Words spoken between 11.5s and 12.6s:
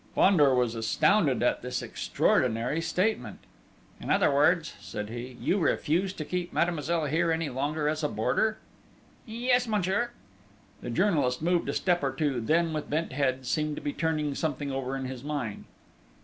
a step or two,